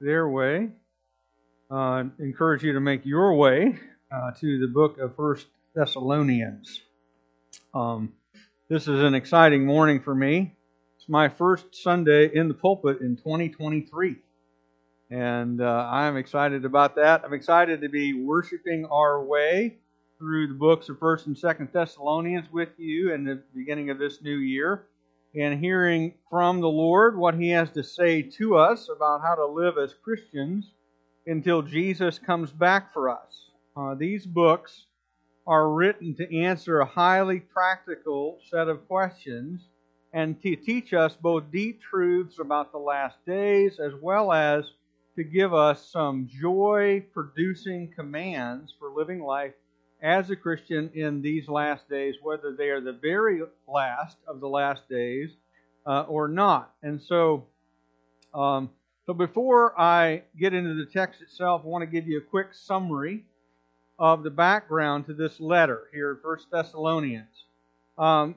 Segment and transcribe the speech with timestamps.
[0.00, 0.70] their way,
[1.70, 3.78] uh, encourage you to make your way
[4.10, 6.80] uh, to the book of First Thessalonians.
[7.74, 8.14] Um,
[8.68, 10.54] this is an exciting morning for me.
[10.96, 14.16] It's my first Sunday in the pulpit in 2023.
[15.10, 17.22] And uh, I'm excited about that.
[17.24, 19.76] I'm excited to be worshiping our way
[20.18, 24.22] through the books of 1st and 2nd Thessalonians with you in the beginning of this
[24.22, 24.86] new year
[25.34, 29.46] and hearing from the Lord what He has to say to us about how to
[29.46, 30.72] live as Christians
[31.26, 33.50] until Jesus comes back for us.
[33.76, 34.86] Uh, these books
[35.46, 39.68] are written to answer a highly practical set of questions
[40.12, 44.64] and to teach us both deep truths about the last days as well as
[45.16, 49.54] to give us some joy producing commands for living life
[50.02, 54.48] as a Christian in these last days, whether they are the very last of the
[54.48, 55.30] last days
[55.86, 56.72] uh, or not.
[56.82, 57.46] And so,
[58.34, 58.70] um,
[59.06, 62.48] so before I get into the text itself, I want to give you a quick
[62.52, 63.24] summary
[63.98, 67.44] of the background to this letter here First Thessalonians.
[67.98, 68.34] Um,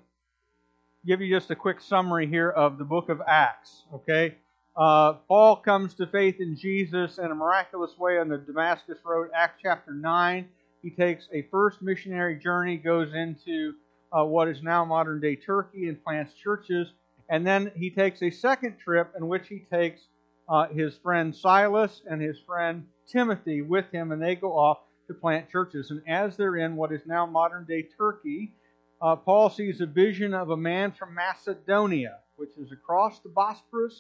[1.06, 3.84] give you just a quick summary here of the book of Acts.
[3.94, 4.36] Okay,
[4.76, 9.30] uh, Paul comes to faith in Jesus in a miraculous way on the Damascus Road,
[9.34, 10.50] Acts chapter 9.
[10.84, 13.74] He takes a first missionary journey, goes into
[14.12, 16.90] uh, what is now modern day Turkey, and plants churches.
[17.30, 20.02] And then he takes a second trip in which he takes
[20.50, 25.14] uh, his friend Silas and his friend Timothy with him, and they go off to
[25.14, 25.90] plant churches.
[25.90, 28.54] And as they're in what is now modern day Turkey,
[29.02, 33.94] uh, Paul sees a vision of a man from Macedonia, which is across the Bosporus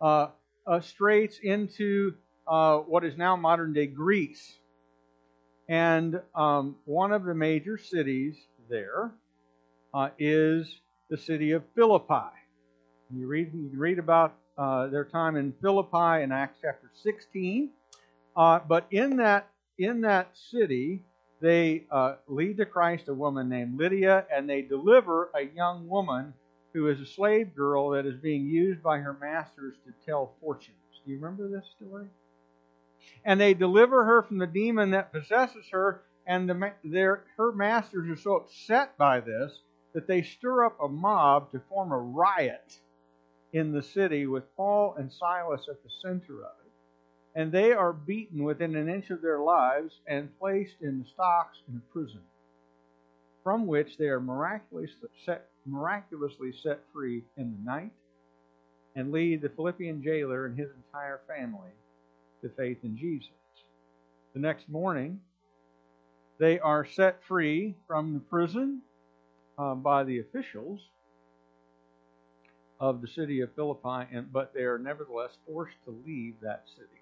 [0.00, 0.28] uh,
[0.66, 2.14] uh, straits into
[2.48, 4.58] uh, what is now modern day Greece.
[5.68, 8.36] And um, one of the major cities
[8.68, 9.12] there
[9.94, 12.30] uh, is the city of Philippi.
[13.14, 17.70] You read, you read about uh, their time in Philippi in Acts chapter 16.
[18.36, 19.48] Uh, but in that,
[19.78, 21.02] in that city,
[21.40, 21.84] they
[22.28, 26.32] lead to Christ a woman named Lydia, and they deliver a young woman
[26.72, 30.76] who is a slave girl that is being used by her masters to tell fortunes.
[31.04, 32.06] Do you remember this story?
[33.24, 38.08] And they deliver her from the demon that possesses her, and the, their, her masters
[38.08, 39.60] are so upset by this
[39.92, 42.78] that they stir up a mob to form a riot
[43.52, 46.72] in the city with Paul and Silas at the center of it.
[47.34, 51.58] And they are beaten within an inch of their lives and placed in the stocks
[51.68, 52.22] in a prison,
[53.42, 57.92] from which they are miraculously set miraculously set free in the night
[58.94, 61.70] and lead the Philippian jailer and his entire family
[62.42, 63.30] to faith in Jesus.
[64.34, 65.20] The next morning,
[66.38, 68.82] they are set free from the prison
[69.58, 70.80] uh, by the officials
[72.78, 77.00] of the city of Philippi, and, but they are nevertheless forced to leave that city.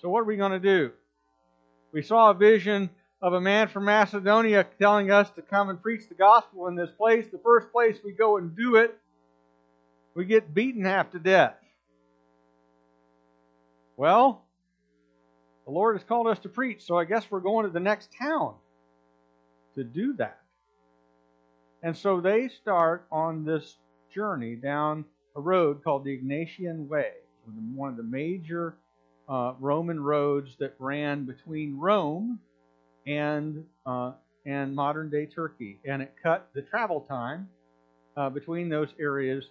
[0.00, 0.92] So, what are we going to do?
[1.92, 6.08] We saw a vision of a man from Macedonia telling us to come and preach
[6.08, 8.96] the gospel in this place, the first place we go and do it,
[10.14, 11.54] we get beaten half to death.
[14.02, 14.42] Well,
[15.64, 18.10] the Lord has called us to preach, so I guess we're going to the next
[18.20, 18.54] town
[19.76, 20.40] to do that.
[21.84, 23.76] And so they start on this
[24.12, 25.04] journey down
[25.36, 27.12] a road called the Egnatian Way,
[27.76, 28.74] one of the major
[29.28, 32.40] uh, Roman roads that ran between Rome
[33.06, 34.14] and uh,
[34.44, 37.48] and modern day Turkey, and it cut the travel time
[38.16, 39.44] uh, between those areas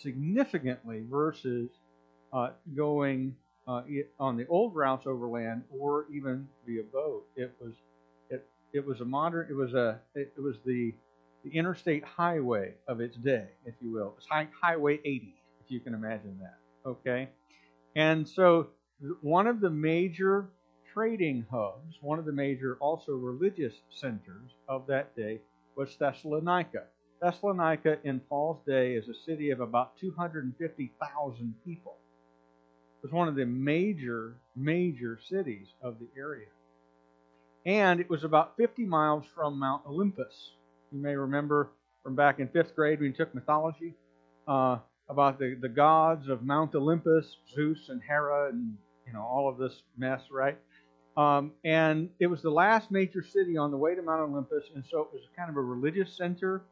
[0.00, 1.70] significantly versus
[2.32, 3.34] uh, going
[3.66, 3.82] uh,
[4.20, 7.26] on the old routes overland or even via boat.
[7.36, 7.72] It was
[8.30, 10.94] it it was a modern it was a it, it was the
[11.44, 14.14] the interstate highway of its day, if you will.
[14.18, 15.34] It's high, Highway 80,
[15.64, 16.58] if you can imagine that.
[16.88, 17.28] Okay,
[17.94, 18.68] and so
[19.20, 20.50] one of the major
[20.92, 25.40] trading hubs, one of the major also religious centers of that day
[25.76, 26.84] was Thessalonica.
[27.20, 31.96] Thessalonica in Paul's day is a city of about 250,000 people.
[33.06, 36.48] Was one of the major, major cities of the area.
[37.64, 40.50] And it was about 50 miles from Mount Olympus.
[40.90, 41.70] You may remember
[42.02, 43.94] from back in fifth grade when you took mythology
[44.48, 48.76] uh, about the, the gods of Mount Olympus, Zeus and Hera, and
[49.06, 50.58] you know all of this mess, right?
[51.16, 54.84] Um, and it was the last major city on the way to Mount Olympus, and
[54.90, 56.64] so it was kind of a religious center.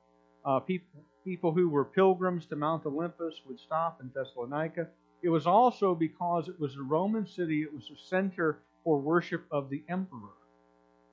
[0.45, 4.89] Uh, people, people who were pilgrims to Mount Olympus would stop in Thessalonica.
[5.25, 9.47] It was also because it was a Roman city, it was a center for worship
[9.51, 10.35] of the emperor.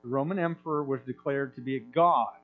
[0.02, 2.34] The Roman emperor was declared to be a god,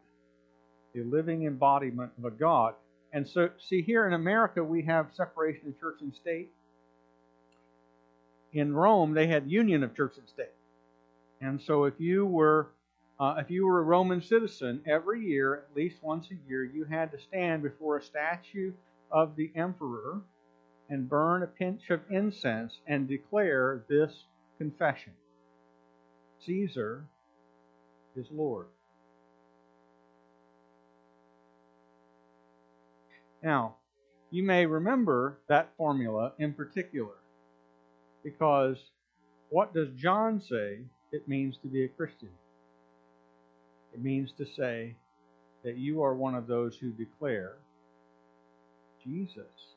[0.96, 2.74] a living embodiment of a god.
[3.12, 6.50] And so, see, here in America, we have separation of church and state.
[8.54, 10.54] in Rome, they had union of church and state.
[11.42, 12.68] And so if you were
[13.20, 16.84] uh, if you were a Roman citizen, every year, at least once a year, you
[16.84, 18.72] had to stand before a statue
[19.10, 20.22] of the emperor
[20.88, 24.24] and burn a pinch of incense and declare this
[24.58, 25.12] confession
[26.44, 27.04] Caesar
[28.16, 28.66] is Lord.
[33.42, 33.76] Now,
[34.30, 37.14] you may remember that formula in particular
[38.24, 38.76] because
[39.50, 40.80] what does John say
[41.12, 42.30] it means to be a Christian?
[43.94, 44.94] It means to say
[45.64, 47.56] that you are one of those who declare
[49.02, 49.74] Jesus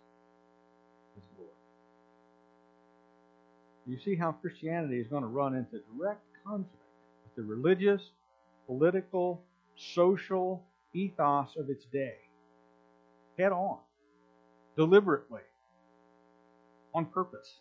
[1.16, 1.50] is Lord.
[3.88, 6.84] You see how Christianity is going to run into direct conflict
[7.24, 8.02] with the religious,
[8.68, 9.42] political,
[9.76, 10.64] social
[10.94, 12.16] ethos of its day.
[13.38, 13.78] Head on,
[14.78, 15.42] deliberately,
[16.94, 17.56] on purpose.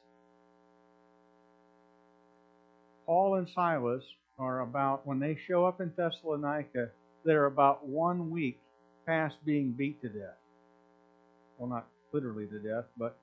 [3.06, 4.04] Paul and Silas
[4.38, 6.90] are about, when they show up in Thessalonica,
[7.24, 8.60] they're about one week
[9.06, 10.38] past being beat to death.
[11.58, 13.18] Well, not literally to death, but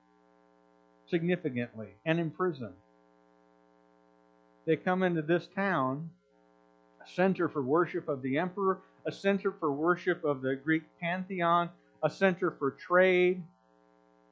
[1.10, 2.74] significantly, and imprisoned.
[4.68, 6.10] They come into this town,
[7.02, 11.70] a center for worship of the emperor, a center for worship of the Greek pantheon,
[12.02, 13.42] a center for trade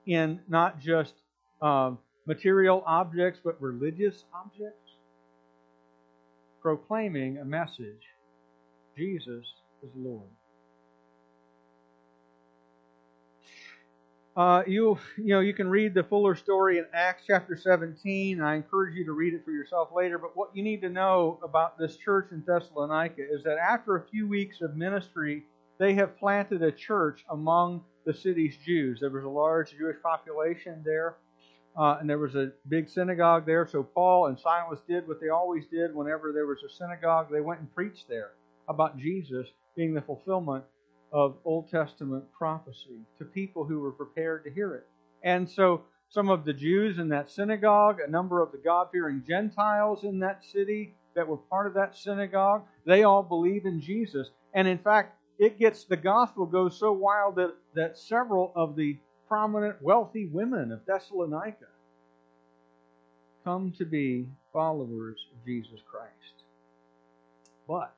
[0.05, 1.15] in not just
[1.63, 1.93] uh,
[2.27, 4.91] material objects, but religious objects
[6.61, 8.03] proclaiming a message
[8.95, 9.47] Jesus
[9.83, 10.29] is Lord.
[14.37, 18.39] Uh, you you know you can read the fuller story in Acts chapter 17.
[18.43, 20.19] I encourage you to read it for yourself later.
[20.19, 24.07] But what you need to know about this church in Thessalonica is that after a
[24.09, 25.45] few weeks of ministry,
[25.79, 29.01] they have planted a church among the city's Jews.
[29.01, 31.17] There was a large Jewish population there,
[31.79, 33.67] uh, and there was a big synagogue there.
[33.67, 37.29] So Paul and Silas did what they always did whenever there was a synagogue.
[37.33, 38.33] They went and preached there
[38.69, 39.47] about Jesus
[39.77, 40.65] being the fulfillment
[41.13, 44.87] of Old Testament prophecy to people who were prepared to hear it.
[45.23, 49.23] And so some of the Jews in that synagogue, a number of the God fearing
[49.27, 54.31] Gentiles in that city that were part of that synagogue, they all believe in Jesus.
[54.55, 58.97] And in fact, it gets the gospel goes so wild that, that several of the
[59.29, 61.67] prominent, wealthy women of Thessalonica
[63.45, 66.45] come to be followers of Jesus Christ.
[67.69, 67.95] But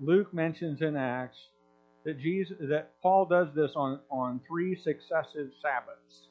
[0.00, 1.38] Luke mentions in Acts
[2.04, 6.28] that Jesus that Paul does this on, on three successive Sabbaths.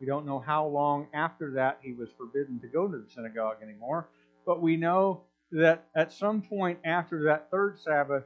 [0.00, 3.58] We don't know how long after that he was forbidden to go to the synagogue
[3.62, 4.08] anymore,
[4.46, 8.24] but we know that at some point after that third Sabbath,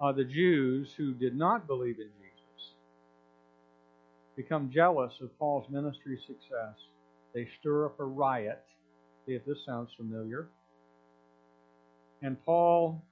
[0.00, 2.74] uh, the Jews who did not believe in Jesus
[4.36, 6.74] become jealous of Paul's ministry success.
[7.34, 8.62] They stir up a riot.
[9.26, 10.48] See if this sounds familiar.
[12.22, 13.02] And Paul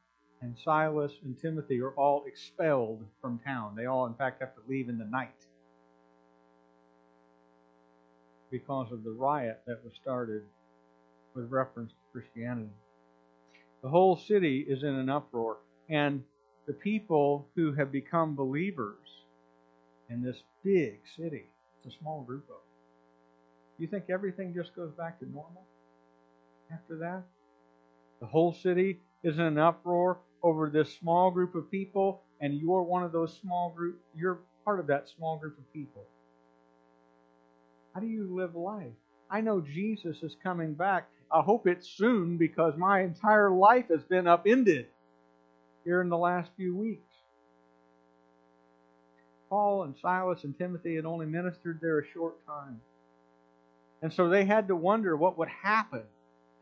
[0.42, 3.74] and Silas and Timothy are all expelled from town.
[3.76, 5.30] They all, in fact, have to leave in the night
[8.50, 10.42] because of the riot that was started
[11.34, 12.68] with reference to Christianity.
[13.82, 15.58] The whole city is in an uproar,
[15.88, 16.22] and
[16.66, 18.98] the people who have become believers
[20.10, 21.46] in this big city.
[21.78, 22.56] It's a small group of them.
[23.78, 25.64] You think everything just goes back to normal
[26.72, 27.22] after that?
[28.20, 32.82] The whole city is in an uproar over this small group of people, and you're
[32.82, 34.00] one of those small group.
[34.14, 36.04] You're part of that small group of people.
[37.94, 38.92] How do you live life?
[39.30, 41.08] I know Jesus is coming back.
[41.30, 44.86] I hope it's soon because my entire life has been upended
[45.84, 47.08] here in the last few weeks.
[49.48, 52.80] Paul and Silas and Timothy had only ministered there a short time.
[54.00, 56.02] And so they had to wonder what would happen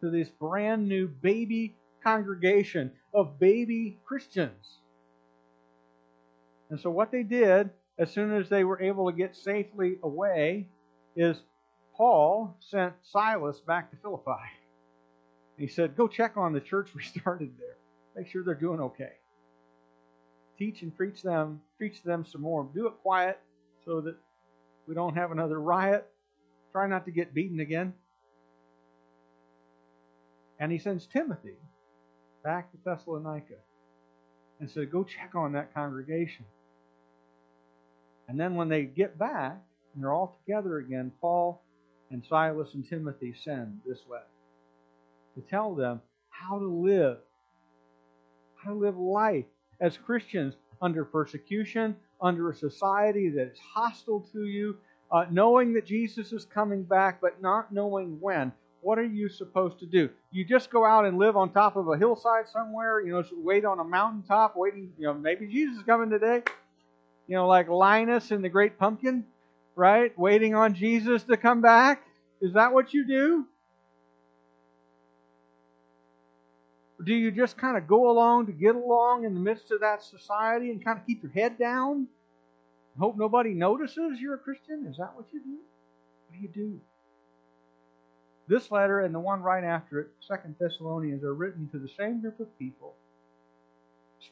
[0.01, 4.79] to this brand new baby congregation of baby Christians.
[6.71, 10.69] And so what they did, as soon as they were able to get safely away,
[11.17, 11.43] is
[11.97, 14.41] Paul sent Silas back to Philippi.
[15.59, 17.77] He said, Go check on the church we started there.
[18.17, 19.13] Make sure they're doing okay
[20.61, 22.69] teach and preach them, preach them some more.
[22.75, 23.41] Do it quiet
[23.87, 24.15] so that
[24.87, 26.07] we don't have another riot.
[26.71, 27.95] Try not to get beaten again.
[30.61, 31.57] And he sends Timothy
[32.43, 33.55] back to Thessalonica
[34.61, 36.45] and said, Go check on that congregation.
[38.29, 39.59] And then when they get back
[39.95, 41.61] and they're all together again, Paul
[42.11, 44.25] and Silas and Timothy send this letter
[45.35, 47.19] to tell them how to live,
[48.57, 49.47] how to live life
[49.81, 54.77] as Christians under persecution, under a society that is hostile to you,
[55.11, 59.79] uh, knowing that Jesus is coming back, but not knowing when, what are you supposed
[59.81, 60.11] to do?
[60.31, 63.65] You just go out and live on top of a hillside somewhere, you know, wait
[63.65, 66.43] on a mountaintop, waiting, you know, maybe Jesus is coming today.
[67.27, 69.25] You know, like Linus in the Great Pumpkin,
[69.77, 70.17] right?
[70.19, 72.03] Waiting on Jesus to come back.
[72.41, 73.47] Is that what you do?
[77.05, 80.03] do you just kind of go along to get along in the midst of that
[80.03, 82.07] society and kind of keep your head down?
[82.99, 84.87] Hope nobody notices you're a Christian?
[84.87, 85.59] Is that what you do?
[86.29, 86.81] What do you do?
[88.51, 92.21] This letter and the one right after it, Second Thessalonians, are written to the same
[92.21, 92.95] group of people,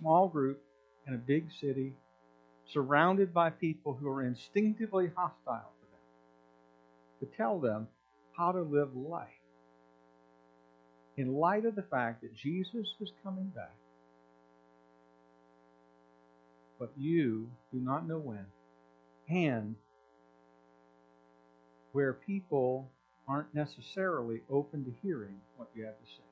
[0.00, 0.60] small group
[1.06, 1.94] in a big city,
[2.72, 7.86] surrounded by people who are instinctively hostile to them, to tell them
[8.36, 9.28] how to live life
[11.16, 13.76] in light of the fact that Jesus is coming back,
[16.80, 18.46] but you do not know when,
[19.28, 19.76] and
[21.92, 22.90] where people
[23.28, 26.22] aren't necessarily open to hearing what you have to say.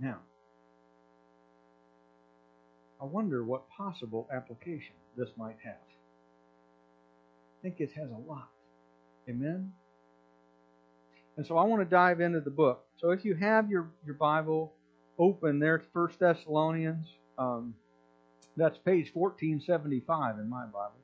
[0.00, 0.18] Now,
[3.00, 5.74] I wonder what possible application this might have.
[5.74, 8.48] I think it has a lot.
[9.28, 9.72] Amen?
[11.36, 12.84] And so I want to dive into the book.
[13.00, 14.72] So if you have your, your Bible
[15.18, 17.06] open there, First Thessalonians,
[17.38, 17.74] um,
[18.56, 20.98] that's page 1475 in my Bible.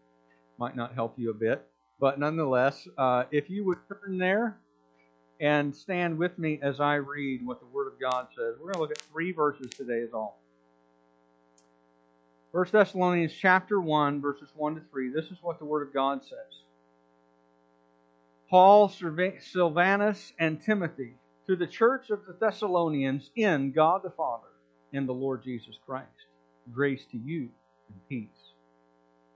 [0.58, 1.64] Might not help you a bit,
[2.00, 4.58] but nonetheless, uh, if you would turn there
[5.40, 8.54] and stand with me as I read what the Word of God says.
[8.58, 10.38] We're going to look at three verses today, is all.
[12.52, 15.10] First Thessalonians chapter 1, verses 1 to 3.
[15.10, 16.62] This is what the Word of God says.
[18.48, 24.48] Paul, Silvanus, and Timothy to the church of the Thessalonians in God the Father
[24.92, 26.08] and the Lord Jesus Christ.
[26.72, 27.48] Grace to you
[27.88, 28.53] and peace.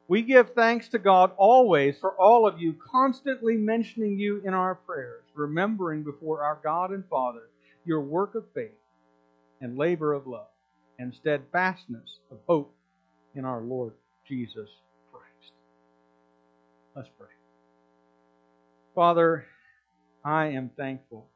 [0.08, 4.74] We give thanks to God always for all of you, constantly mentioning you in our
[4.74, 7.50] prayers, remembering before our God and Father
[7.84, 8.70] your work of faith
[9.60, 10.48] and labor of love
[10.98, 12.74] and steadfastness of hope
[13.34, 13.92] in our Lord
[14.26, 14.70] Jesus
[15.12, 15.52] Christ.
[16.96, 17.28] Let's pray.
[18.94, 19.44] Father,
[20.24, 21.26] I am thankful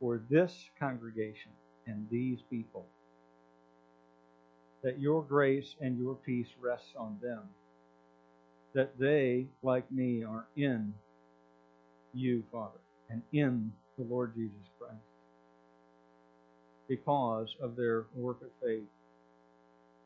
[0.00, 1.52] for this congregation
[1.86, 2.86] and these people.
[4.82, 7.40] That your grace and your peace rests on them.
[8.74, 10.94] That they, like me, are in
[12.12, 14.94] you, Father, and in the Lord Jesus Christ.
[16.88, 18.88] Because of their work of faith,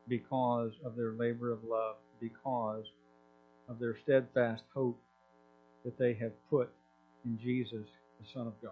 [0.07, 2.85] because of their labor of love, because
[3.69, 4.99] of their steadfast hope
[5.85, 6.69] that they have put
[7.25, 7.87] in Jesus,
[8.19, 8.71] the Son of God.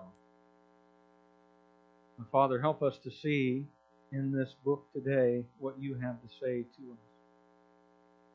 [2.17, 3.65] And Father, help us to see
[4.11, 6.99] in this book today what you have to say to us.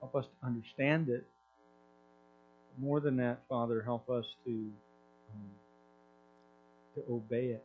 [0.01, 1.27] Help us to understand it.
[2.79, 5.51] More than that, Father, help us to um,
[6.95, 7.65] to obey it,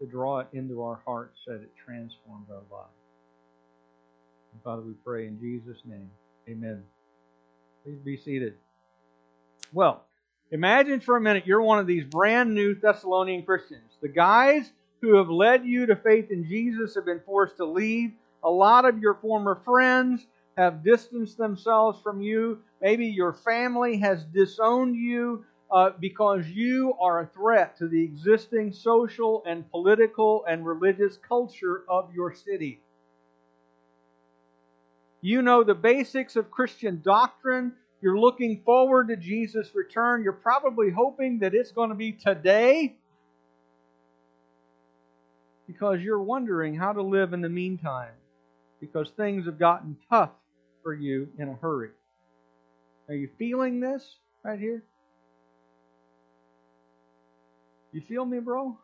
[0.00, 2.92] to draw it into our hearts that it transforms our lives.
[4.52, 6.10] And Father, we pray in Jesus' name.
[6.48, 6.82] Amen.
[7.84, 8.54] Please be seated.
[9.72, 10.04] Well,
[10.52, 13.92] Imagine for a minute you're one of these brand new Thessalonian Christians.
[14.02, 18.12] The guys who have led you to faith in Jesus have been forced to leave.
[18.42, 20.26] A lot of your former friends
[20.56, 22.60] have distanced themselves from you.
[22.80, 28.72] Maybe your family has disowned you uh, because you are a threat to the existing
[28.72, 32.80] social and political and religious culture of your city.
[35.22, 40.22] You know the basics of Christian doctrine you're looking forward to Jesus' return.
[40.22, 42.96] You're probably hoping that it's going to be today
[45.66, 48.12] because you're wondering how to live in the meantime
[48.80, 50.30] because things have gotten tough
[50.82, 51.90] for you in a hurry.
[53.08, 54.82] Are you feeling this right here?
[57.92, 58.78] You feel me, bro?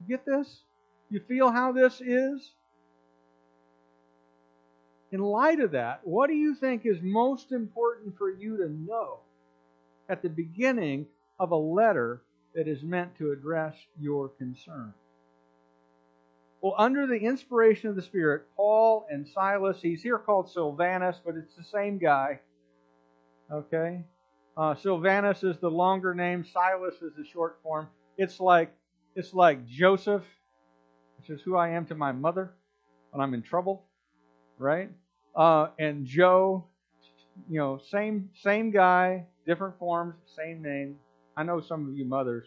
[0.00, 0.62] You get this?
[1.10, 2.52] You feel how this is?
[5.10, 9.20] in light of that, what do you think is most important for you to know
[10.08, 11.06] at the beginning
[11.38, 12.22] of a letter
[12.54, 14.92] that is meant to address your concern?
[16.60, 21.36] Well, under the inspiration of the Spirit, Paul and Silas, he's here called Silvanus, but
[21.36, 22.40] it's the same guy.
[23.52, 24.04] Okay?
[24.56, 27.88] Uh, Silvanus is the longer name, Silas is the short form.
[28.16, 28.74] It's like
[29.14, 30.24] it's like Joseph,
[31.18, 32.52] which is who I am to my mother
[33.10, 33.84] when I'm in trouble
[34.58, 34.90] right?
[35.34, 36.66] Uh, and Joe,
[37.48, 40.96] you know, same same guy, different forms, same name.
[41.36, 42.46] I know some of you mothers.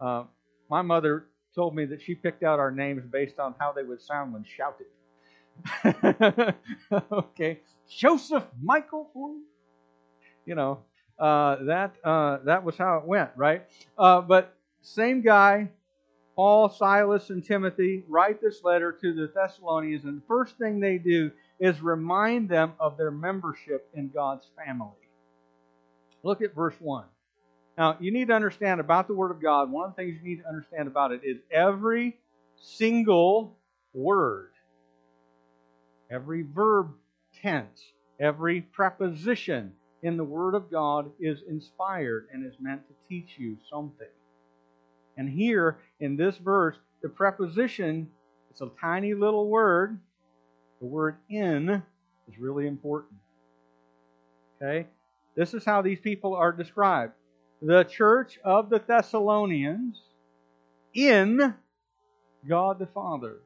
[0.00, 0.24] Uh,
[0.68, 4.00] my mother told me that she picked out our names based on how they would
[4.00, 4.86] sound when shouted.
[7.12, 9.10] okay, Joseph Michael.
[10.46, 10.78] you know,
[11.18, 13.64] uh, that uh, that was how it went, right?
[13.98, 15.68] Uh, but same guy,
[16.36, 20.98] Paul, Silas, and Timothy write this letter to the Thessalonians, and the first thing they
[20.98, 24.88] do is remind them of their membership in God's family.
[26.22, 27.04] Look at verse 1.
[27.80, 30.28] Now, you need to understand about the Word of God, one of the things you
[30.28, 32.18] need to understand about it is every
[32.60, 33.56] single
[33.94, 34.50] word,
[36.10, 36.90] every verb
[37.40, 37.80] tense,
[38.20, 39.72] every preposition
[40.02, 44.06] in the Word of God is inspired and is meant to teach you something.
[45.16, 48.10] And here in this verse, the preposition,
[48.50, 49.98] it's a tiny little word.
[50.82, 51.82] The word in
[52.28, 53.18] is really important.
[54.60, 54.86] Okay?
[55.34, 57.14] This is how these people are described.
[57.62, 60.00] The church of the Thessalonians
[60.94, 61.54] in
[62.48, 63.40] God the Father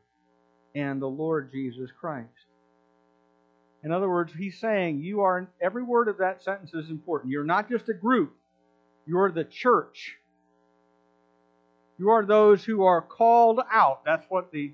[0.74, 2.28] and the Lord Jesus Christ.
[3.82, 7.32] In other words, he's saying you are every word of that sentence is important.
[7.32, 8.34] You're not just a group,
[9.06, 10.16] you're the church.
[11.98, 14.04] You are those who are called out.
[14.04, 14.72] That's what the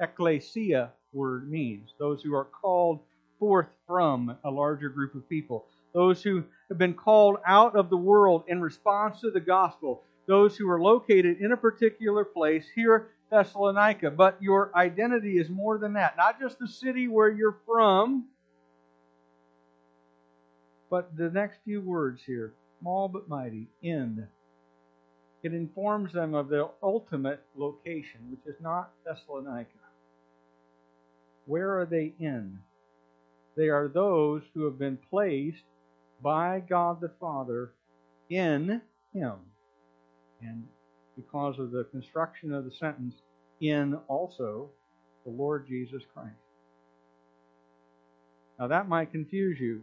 [0.00, 1.90] ecclesia word means.
[1.98, 3.00] Those who are called
[3.38, 5.66] forth from a larger group of people.
[5.94, 10.02] Those who have been called out of the world in response to the gospel.
[10.26, 14.10] Those who are located in a particular place here Thessalonica.
[14.10, 16.16] But your identity is more than that.
[16.16, 18.26] Not just the city where you're from,
[20.90, 24.26] but the next few words here small but mighty, in.
[25.42, 29.70] It informs them of their ultimate location, which is not Thessalonica.
[31.46, 32.58] Where are they in?
[33.56, 35.64] They are those who have been placed
[36.22, 37.72] by God the Father
[38.30, 38.80] in
[39.12, 39.34] Him.
[40.42, 40.64] And
[41.16, 43.14] because of the construction of the sentence,
[43.60, 44.70] in also
[45.24, 46.34] the Lord Jesus Christ.
[48.58, 49.82] Now that might confuse you.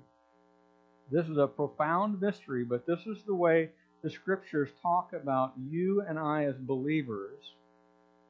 [1.12, 3.70] This is a profound mystery, but this is the way
[4.04, 7.40] the scriptures talk about you and I as believers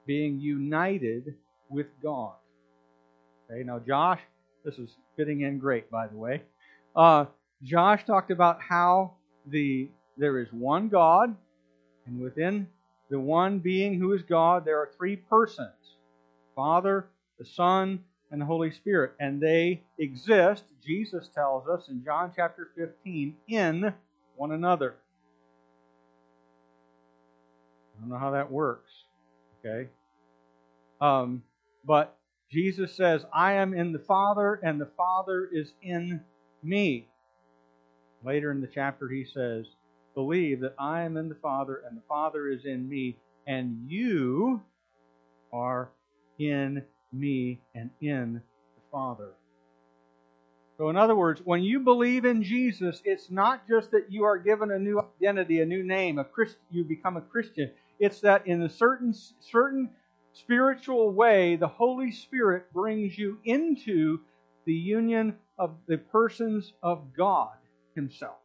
[0.05, 1.35] being united
[1.69, 2.33] with God.
[3.49, 4.19] Okay, now Josh,
[4.65, 6.41] this is fitting in great, by the way.
[6.95, 7.25] Uh,
[7.63, 9.13] Josh talked about how
[9.47, 11.35] the there is one God,
[12.05, 12.67] and within
[13.09, 15.73] the one being who is God, there are three persons
[16.55, 17.07] Father,
[17.39, 19.13] the Son, and the Holy Spirit.
[19.19, 23.93] And they exist, Jesus tells us in John chapter 15, in
[24.35, 24.95] one another.
[27.95, 28.91] I don't know how that works.
[29.59, 29.89] Okay?
[30.99, 31.43] Um,
[31.85, 32.17] but
[32.51, 36.21] Jesus says, I am in the Father, and the Father is in
[36.61, 37.07] me.
[38.23, 39.65] Later in the chapter, he says,
[40.15, 44.61] Believe that I am in the Father, and the Father is in me, and you
[45.51, 45.89] are
[46.39, 49.31] in me and in the Father.
[50.77, 54.37] So, in other words, when you believe in Jesus, it's not just that you are
[54.37, 57.71] given a new identity, a new name, a Christ, you become a Christian.
[57.99, 59.89] It's that in a certain certain
[60.33, 64.19] spiritual way, the Holy Spirit brings you into
[64.65, 67.51] the union of the persons of God
[67.95, 68.37] Himself.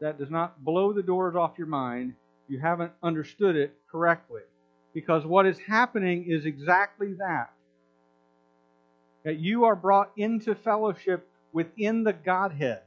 [0.00, 2.14] That does not blow the doors off your mind.
[2.48, 4.42] You haven't understood it correctly.
[4.92, 7.52] Because what is happening is exactly that.
[9.24, 12.82] That you are brought into fellowship within the Godhead.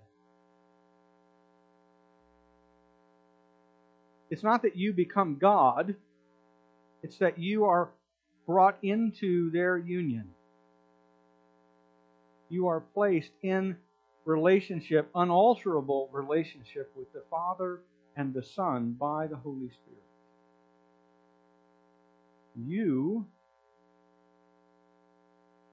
[4.29, 5.95] It's not that you become God,
[7.01, 7.89] it's that you are
[8.45, 10.29] brought into their union.
[12.49, 13.77] You are placed in
[14.25, 17.81] relationship, unalterable relationship with the Father
[18.15, 19.97] and the Son by the Holy Spirit
[22.65, 23.25] you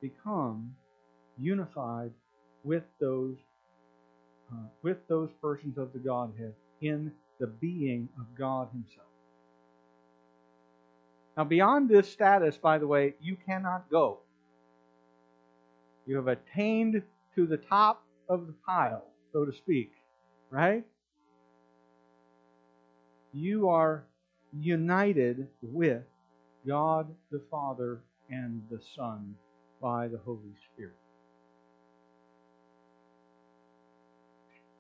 [0.00, 0.74] become
[1.38, 2.10] unified
[2.62, 3.37] with those
[4.52, 7.10] uh, with those persons of the Godhead in
[7.40, 9.06] the being of God Himself.
[11.37, 14.18] Now, beyond this status, by the way, you cannot go.
[16.07, 17.03] You have attained
[17.35, 19.93] to the top of the pile, so to speak,
[20.51, 20.85] right?
[23.33, 24.05] You are
[24.53, 26.03] united with
[26.67, 29.35] God the Father and the Son
[29.81, 30.97] by the Holy Spirit.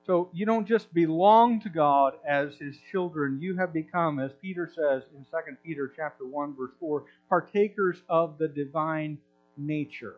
[0.06, 4.70] So you don't just belong to God as his children, you have become, as Peter
[4.74, 9.16] says in 2 Peter chapter 1, verse 4, partakers of the divine
[9.56, 10.16] nature.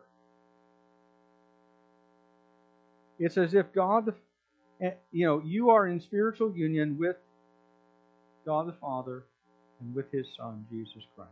[3.18, 4.14] It's as if God,
[4.80, 7.16] eh, you know, you are in spiritual union with
[8.44, 9.24] God the Father
[9.80, 11.30] and with his Son, Jesus Christ.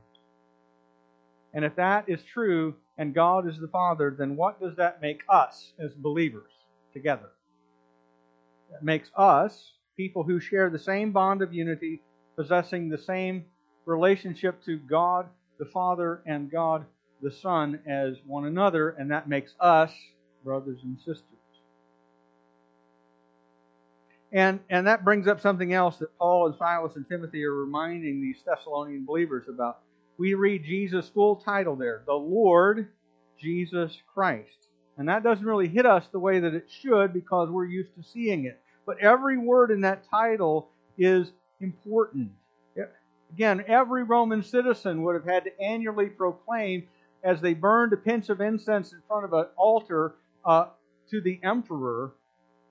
[1.53, 5.23] And if that is true and God is the Father, then what does that make
[5.29, 6.51] us as believers
[6.92, 7.31] together?
[8.73, 12.03] That makes us people who share the same bond of unity,
[12.37, 13.44] possessing the same
[13.85, 15.27] relationship to God
[15.59, 16.85] the Father and God
[17.23, 19.92] the Son as one another, and that makes us
[20.42, 21.34] brothers and sisters.
[24.35, 28.20] And, and that brings up something else that Paul and Silas and Timothy are reminding
[28.20, 29.79] these Thessalonian believers about.
[30.18, 32.88] We read Jesus' full title there, the Lord
[33.40, 34.68] Jesus Christ.
[34.99, 38.03] And that doesn't really hit us the way that it should because we're used to
[38.03, 38.61] seeing it.
[38.87, 40.68] But every word in that title
[40.99, 42.33] is important.
[43.33, 46.87] Again, every Roman citizen would have had to annually proclaim
[47.25, 50.66] as they burned a pinch of incense in front of an altar uh,
[51.11, 52.12] to the emperor,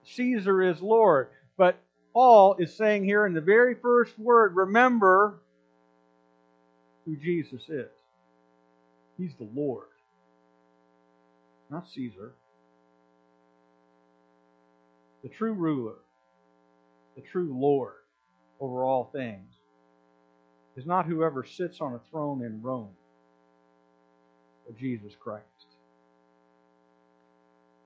[0.04, 1.30] Caesar is Lord.
[1.58, 1.80] But
[2.13, 5.39] Paul is saying here in the very first word, remember
[7.06, 7.89] who Jesus is.
[9.18, 9.88] He's the Lord,
[11.70, 12.34] not Caesar.
[15.24, 15.96] The true ruler,
[17.16, 17.94] the true Lord
[18.60, 19.50] over all things,
[20.76, 22.89] is not whoever sits on a throne in Rome,
[24.66, 25.72] but Jesus Christ.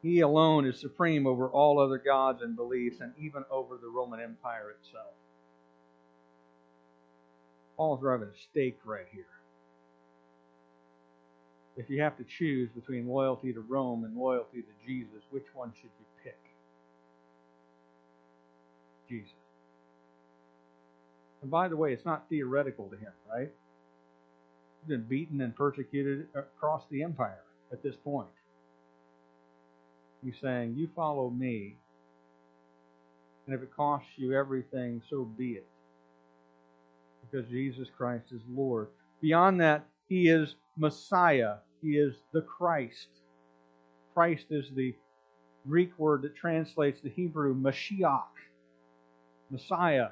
[0.02, 4.20] He alone is supreme over all other gods and beliefs, and even over the Roman
[4.20, 5.14] Empire itself.
[7.76, 9.26] Paul's driving a stake right here.
[11.78, 15.72] If you have to choose between loyalty to Rome and loyalty to Jesus, which one
[15.76, 16.40] should you pick?
[19.08, 19.32] Jesus.
[21.44, 23.52] And by the way, it's not theoretical to him, right?
[24.82, 28.28] He's been beaten and persecuted across the empire at this point.
[30.24, 31.78] He's saying, You follow me,
[33.46, 35.68] and if it costs you everything, so be it.
[37.22, 38.88] Because Jesus Christ is Lord.
[39.22, 41.56] Beyond that, He is Messiah.
[41.82, 43.08] He is the Christ.
[44.14, 44.96] Christ is the
[45.68, 48.24] Greek word that translates the Hebrew Mashiach,
[49.52, 50.10] Messiah,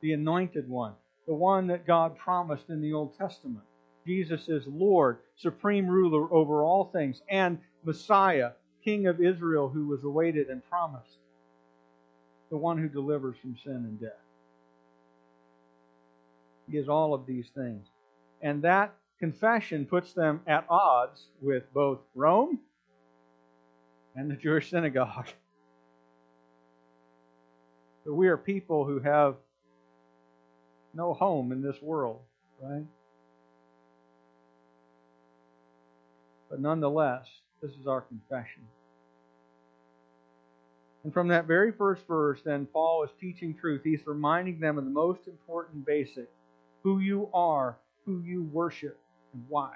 [0.00, 0.94] the anointed one,
[1.26, 3.64] the one that God promised in the Old Testament.
[4.06, 8.50] Jesus is Lord, supreme ruler over all things, and Messiah,
[8.84, 11.18] King of Israel who was awaited and promised,
[12.50, 14.10] the one who delivers from sin and death.
[16.70, 17.86] He is all of these things.
[18.42, 22.60] And that confession puts them at odds with both Rome
[24.14, 25.28] and the Jewish synagogue.
[28.04, 29.36] But we are people who have
[30.92, 32.20] no home in this world,
[32.60, 32.84] right?
[36.50, 37.26] But nonetheless,
[37.64, 38.62] this is our confession.
[41.02, 43.80] And from that very first verse, then, Paul is teaching truth.
[43.84, 46.28] He's reminding them of the most important basic
[46.82, 48.98] who you are, who you worship,
[49.32, 49.72] and why.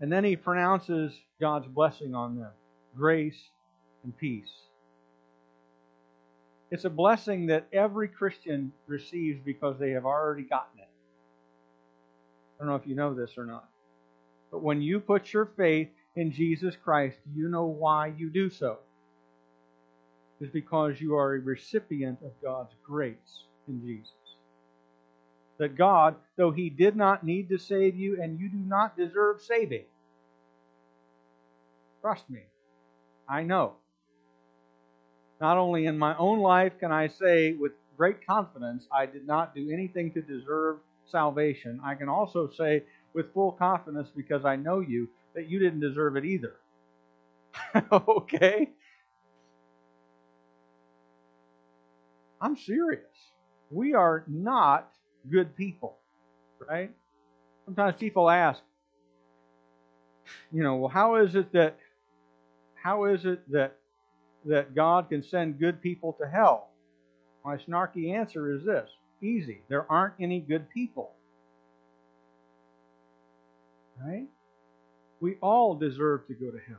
[0.00, 2.50] And then he pronounces God's blessing on them
[2.96, 3.38] grace
[4.02, 4.52] and peace.
[6.70, 10.88] It's a blessing that every Christian receives because they have already gotten it.
[12.56, 13.68] I don't know if you know this or not.
[14.54, 18.78] But when you put your faith in Jesus Christ, you know why you do so.
[20.40, 24.12] It's because you are a recipient of God's grace in Jesus.
[25.58, 29.40] That God, though He did not need to save you and you do not deserve
[29.40, 29.86] saving,
[32.00, 32.42] trust me,
[33.28, 33.72] I know.
[35.40, 39.52] Not only in my own life can I say with great confidence, I did not
[39.52, 44.80] do anything to deserve salvation, I can also say with full confidence because I know
[44.80, 46.54] you that you didn't deserve it either.
[47.92, 48.70] okay?
[52.40, 53.02] I'm serious.
[53.70, 54.90] We are not
[55.30, 55.98] good people,
[56.68, 56.90] right?
[57.64, 58.60] Sometimes people ask,
[60.52, 61.78] you know, well, how is it that
[62.82, 63.76] how is it that
[64.44, 66.68] that God can send good people to hell?
[67.44, 68.90] My snarky answer is this:
[69.22, 69.62] easy.
[69.68, 71.12] There aren't any good people.
[74.02, 74.26] Right?
[75.20, 76.76] We all deserve to go to hell.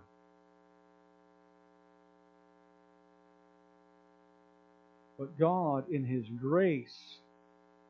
[5.17, 7.17] But God, in His grace,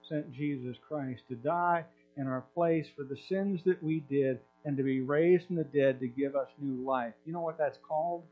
[0.08, 1.86] sent Jesus Christ to die
[2.18, 5.64] in our place for the sins that we did and to be raised from the
[5.64, 7.14] dead to give us new life.
[7.26, 8.24] You know what that's called?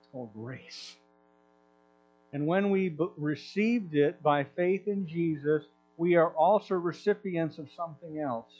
[0.00, 0.96] It's called grace.
[2.32, 5.64] And when we received it by faith in Jesus,
[5.96, 8.52] we are also recipients of something else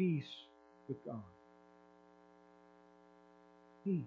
[0.00, 0.32] peace
[0.88, 1.22] with God.
[3.84, 4.00] Peace.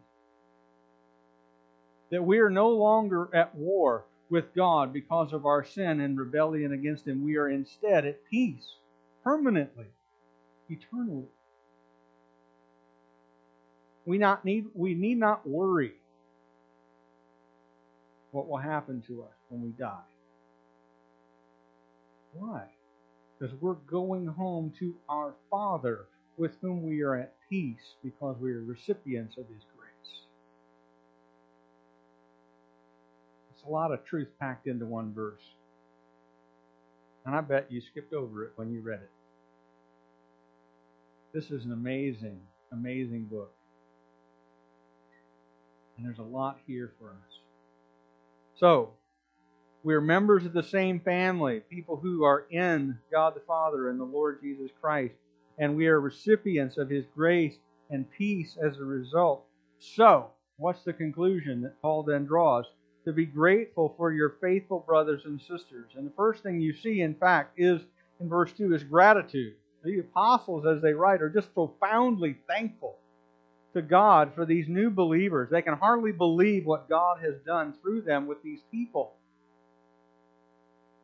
[2.09, 6.73] That we are no longer at war with God because of our sin and rebellion
[6.73, 7.23] against Him.
[7.23, 8.65] We are instead at peace
[9.23, 9.85] permanently,
[10.67, 11.27] eternally.
[14.05, 15.93] We not need we need not worry
[18.31, 20.09] what will happen to us when we die.
[22.33, 22.63] Why?
[23.43, 26.05] Because we're going home to our Father
[26.37, 30.21] with whom we are at peace because we are recipients of His grace.
[33.53, 35.41] It's a lot of truth packed into one verse.
[37.25, 39.11] And I bet you skipped over it when you read it.
[41.33, 42.39] This is an amazing,
[42.71, 43.51] amazing book.
[45.97, 47.39] And there's a lot here for us.
[48.57, 48.91] So,
[49.83, 54.05] we're members of the same family, people who are in God the Father and the
[54.05, 55.13] Lord Jesus Christ,
[55.57, 57.55] and we are recipients of His grace
[57.89, 59.45] and peace as a result.
[59.79, 62.65] So, what's the conclusion that Paul then draws?
[63.05, 65.91] To be grateful for your faithful brothers and sisters.
[65.97, 67.81] And the first thing you see, in fact, is
[68.21, 69.55] in verse 2 is gratitude.
[69.83, 72.97] The apostles, as they write, are just profoundly thankful
[73.73, 75.49] to God for these new believers.
[75.51, 79.15] They can hardly believe what God has done through them with these people.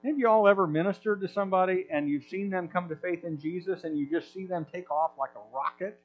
[0.06, 3.40] Have you all ever ministered to somebody and you've seen them come to faith in
[3.40, 6.00] Jesus and you just see them take off like a rocket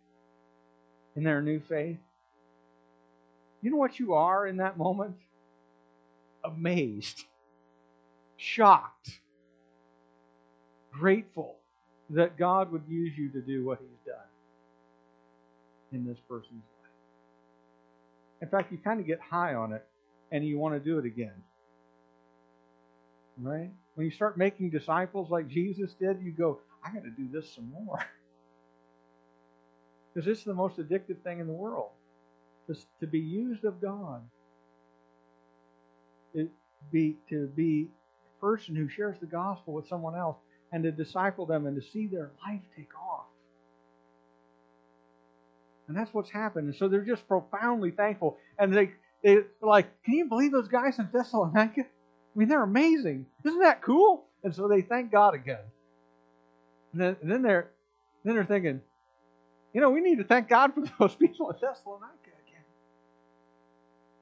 [1.14, 1.98] in their new faith?
[3.62, 5.16] You know what you are in that moment?
[6.44, 7.22] Amazed,
[8.36, 9.10] shocked,
[10.92, 11.56] grateful
[12.10, 14.16] that God would use you to do what He's done
[15.92, 16.90] in this person's life.
[18.42, 19.86] In fact, you kind of get high on it
[20.32, 21.42] and you want to do it again.
[23.40, 23.70] Right?
[23.94, 27.54] When you start making disciples like Jesus did, you go, I got to do this
[27.54, 28.04] some more.
[30.14, 31.90] Because it's the most addictive thing in the world.
[32.68, 34.22] Just to be used of God.
[36.34, 36.50] It
[36.92, 37.88] be to be
[38.38, 40.36] a person who shares the gospel with someone else
[40.72, 43.26] and to disciple them and to see their life take off.
[45.88, 46.68] And that's what's happened.
[46.68, 48.38] And so they're just profoundly thankful.
[48.58, 48.90] And they
[49.22, 51.86] they like, can you believe those guys in Thessalonica?
[52.34, 53.26] I mean, they're amazing.
[53.44, 54.24] Isn't that cool?
[54.42, 55.58] And so they thank God again.
[56.92, 57.70] And then, and then they're
[58.24, 58.80] then they're thinking,
[59.72, 62.62] you know, we need to thank God for those people in Thessalonica again.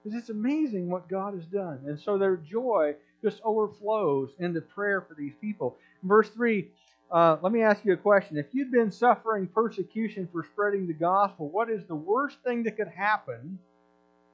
[0.02, 1.80] Because it's amazing what God has done.
[1.86, 5.76] And so their joy just overflows into prayer for these people.
[6.02, 6.68] Verse 3,
[7.12, 8.36] uh, let me ask you a question.
[8.36, 12.76] If you'd been suffering persecution for spreading the gospel, what is the worst thing that
[12.76, 13.58] could happen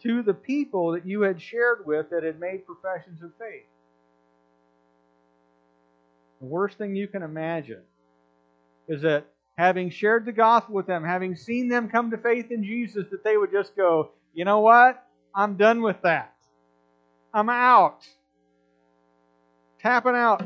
[0.02, 3.66] to the people that you had shared with that had made professions of faith?
[6.40, 7.82] The worst thing you can imagine
[8.86, 12.62] is that having shared the gospel with them, having seen them come to faith in
[12.62, 15.04] Jesus, that they would just go, you know what?
[15.34, 16.34] I'm done with that.
[17.34, 18.06] I'm out.
[19.80, 20.44] Tapping out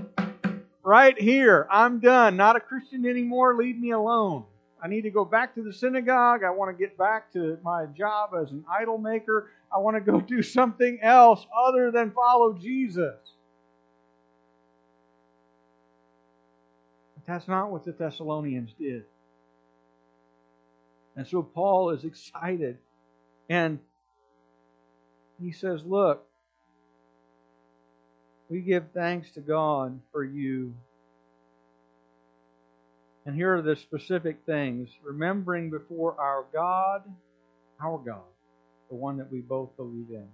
[0.83, 1.67] right here.
[1.71, 2.37] I'm done.
[2.37, 3.57] Not a Christian anymore.
[3.57, 4.45] Leave me alone.
[4.83, 6.42] I need to go back to the synagogue.
[6.42, 9.51] I want to get back to my job as an idol maker.
[9.73, 13.14] I want to go do something else other than follow Jesus.
[17.14, 19.05] But that's not what the Thessalonians did.
[21.14, 22.79] And so Paul is excited.
[23.49, 23.79] And
[25.40, 26.27] he says, Look,
[28.49, 30.75] we give thanks to God for you.
[33.24, 37.02] And here are the specific things remembering before our God,
[37.80, 38.22] our God,
[38.88, 40.26] the one that we both believe in,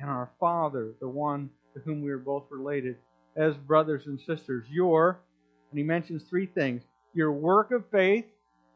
[0.00, 2.96] and our Father, the one to whom we are both related
[3.36, 4.66] as brothers and sisters.
[4.70, 5.20] Your,
[5.70, 6.82] and he mentions three things
[7.14, 8.26] your work of faith,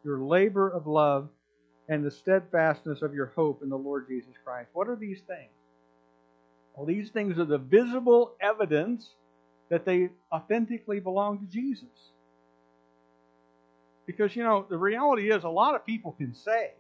[0.05, 1.29] your labor of love,
[1.89, 4.69] and the steadfastness of your hope in the Lord Jesus Christ.
[4.73, 5.51] What are these things?
[6.75, 9.15] Well, these things are the visible evidence
[9.69, 12.13] that they authentically belong to Jesus.
[14.09, 16.73] Because, you know, the reality is a lot of people can say,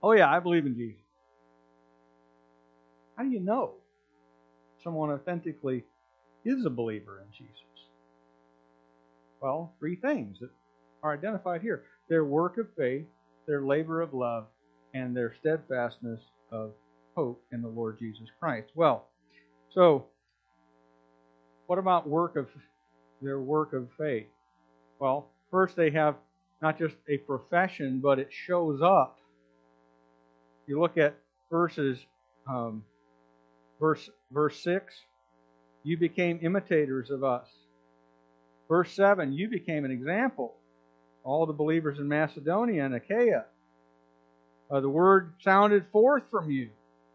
[0.00, 1.00] oh, yeah, I believe in Jesus.
[3.16, 3.72] How do you know
[4.84, 5.82] someone authentically
[6.44, 7.56] is a believer in Jesus?
[9.40, 10.50] Well, three things that
[11.02, 13.06] are identified here their work of faith,
[13.48, 14.46] their labor of love,
[14.94, 16.20] and their steadfastness
[16.52, 16.74] of
[17.16, 18.68] hope in the Lord Jesus Christ.
[18.76, 19.08] Well,
[19.72, 20.06] so
[21.66, 22.46] what about work of
[23.20, 24.28] their work of faith?
[25.00, 26.16] Well, first they have
[26.60, 29.20] not just a profession, but it shows up.
[30.66, 31.14] You look at
[31.48, 31.96] verses,
[32.48, 32.82] um,
[33.78, 34.92] verse verse six.
[35.84, 37.46] You became imitators of us.
[38.68, 39.32] Verse seven.
[39.32, 40.54] You became an example.
[41.22, 43.44] All the believers in Macedonia and Achaia.
[44.68, 46.70] Uh, the word sounded forth from you.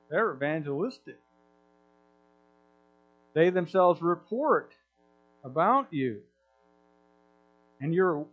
[0.10, 1.20] They're evangelistic.
[3.34, 4.72] They themselves report
[5.44, 6.22] about you.
[7.82, 8.26] And you're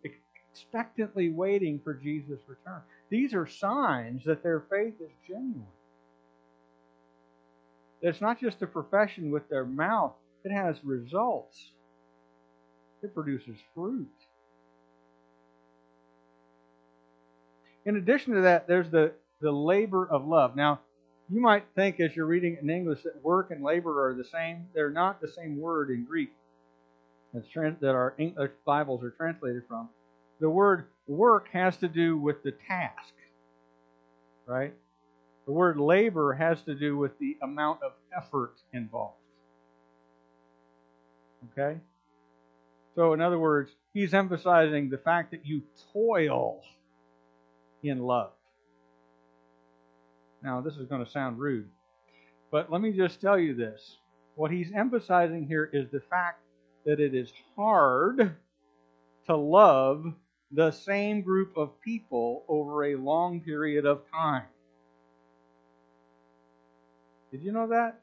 [0.52, 2.80] expectantly waiting for Jesus' return.
[3.10, 5.66] These are signs that their faith is genuine.
[8.02, 10.12] It's not just a profession with their mouth,
[10.44, 11.70] it has results.
[13.02, 14.08] It produces fruit.
[17.84, 20.56] In addition to that, there's the, the labor of love.
[20.56, 20.80] Now,
[21.28, 24.66] you might think as you're reading in English that work and labor are the same.
[24.74, 26.32] They're not the same word in Greek
[27.80, 29.88] that our English Bibles are translated from.
[30.40, 33.14] The word work has to do with the task,
[34.46, 34.74] right?
[35.46, 39.16] The word labor has to do with the amount of effort involved.
[41.52, 41.78] Okay?
[42.94, 46.62] So, in other words, he's emphasizing the fact that you toil
[47.82, 48.32] in love.
[50.42, 51.68] Now, this is going to sound rude,
[52.50, 53.98] but let me just tell you this.
[54.34, 56.40] What he's emphasizing here is the fact
[56.86, 58.36] that it is hard
[59.26, 60.14] to love
[60.52, 64.44] the same group of people over a long period of time.
[67.32, 68.00] Did you know that?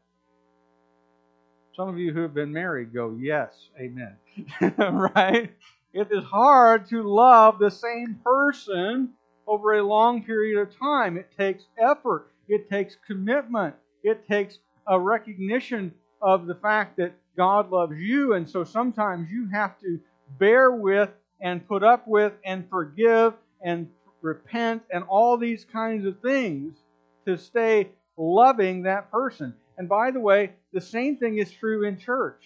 [1.75, 4.17] Some of you who have been married go, yes, amen.
[4.77, 5.51] right?
[5.93, 9.13] It is hard to love the same person
[9.47, 11.17] over a long period of time.
[11.17, 15.93] It takes effort, it takes commitment, it takes a recognition
[16.23, 18.33] of the fact that God loves you.
[18.33, 19.99] And so sometimes you have to
[20.39, 21.09] bear with
[21.41, 23.89] and put up with and forgive and
[24.21, 26.77] repent and all these kinds of things
[27.25, 29.53] to stay loving that person.
[29.77, 32.43] And by the way, the same thing is true in church.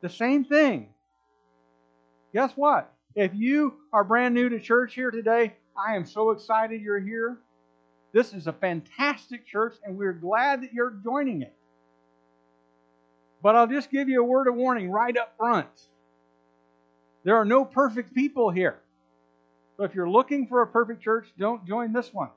[0.00, 0.88] The same thing.
[2.32, 2.92] Guess what?
[3.14, 7.38] If you are brand new to church here today, I am so excited you're here.
[8.14, 11.54] This is a fantastic church, and we're glad that you're joining it.
[13.42, 15.68] But I'll just give you a word of warning right up front.
[17.24, 18.78] There are no perfect people here.
[19.76, 22.30] So if you're looking for a perfect church, don't join this one.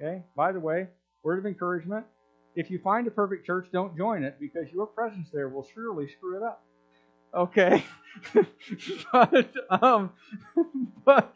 [0.00, 0.22] Okay?
[0.34, 0.86] By the way,
[1.22, 2.06] word of encouragement
[2.54, 6.08] if you find a perfect church, don't join it because your presence there will surely
[6.08, 6.64] screw it up.
[7.34, 7.84] Okay?
[9.12, 10.12] but, um,
[11.04, 11.32] but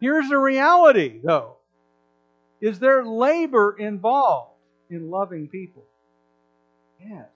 [0.00, 1.58] here's the reality, though.
[2.60, 4.52] Is there labor involved
[4.90, 5.84] in loving people?
[7.00, 7.28] Yes.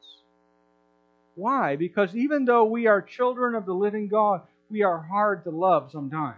[1.35, 1.77] Why?
[1.77, 5.91] Because even though we are children of the living God, we are hard to love
[5.91, 6.37] sometimes.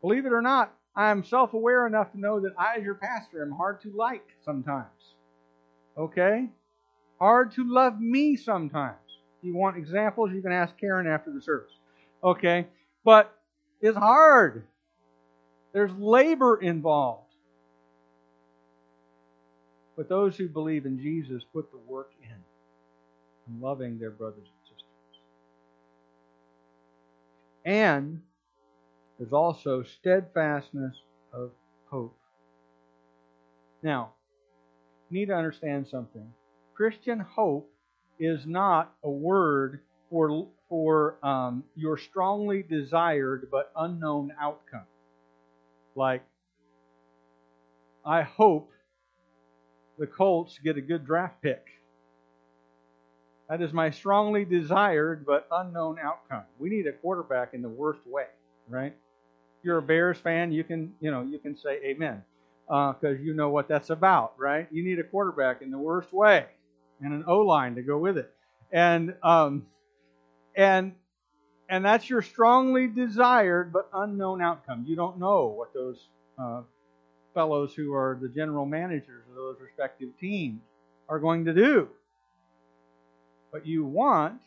[0.00, 2.94] Believe it or not, I am self aware enough to know that I, as your
[2.94, 5.14] pastor, am hard to like sometimes.
[5.96, 6.48] Okay?
[7.20, 8.96] Hard to love me sometimes.
[9.38, 11.72] If you want examples, you can ask Karen after the service.
[12.22, 12.66] Okay?
[13.04, 13.32] But
[13.80, 14.64] it's hard.
[15.72, 17.24] There's labor involved.
[19.96, 22.36] But those who believe in Jesus put the work in
[23.48, 25.20] in loving their brothers and sisters.
[27.64, 28.22] And
[29.18, 30.94] there's also steadfastness
[31.32, 31.50] of
[31.90, 32.16] hope.
[33.82, 34.12] Now,
[35.10, 36.32] you need to understand something.
[36.74, 37.70] Christian hope
[38.18, 44.86] is not a word for, for um, your strongly desired but unknown outcome.
[45.98, 46.22] Like,
[48.06, 48.70] I hope
[49.98, 51.66] the Colts get a good draft pick.
[53.48, 56.44] That is my strongly desired but unknown outcome.
[56.60, 58.26] We need a quarterback in the worst way,
[58.68, 58.94] right?
[59.58, 62.22] If you're a Bears fan, you can, you know, you can say amen
[62.68, 64.68] because uh, you know what that's about, right?
[64.70, 66.46] You need a quarterback in the worst way
[67.00, 68.32] and an O line to go with it,
[68.70, 69.66] and um,
[70.54, 70.92] and
[71.68, 74.84] and that's your strongly desired but unknown outcome.
[74.86, 75.98] You don't know what those
[76.38, 76.62] uh,
[77.34, 80.60] fellows who are the general managers of those respective teams
[81.08, 81.88] are going to do.
[83.52, 84.40] But you want